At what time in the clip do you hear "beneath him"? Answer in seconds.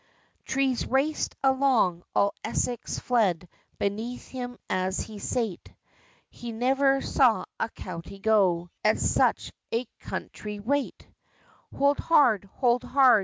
3.77-4.57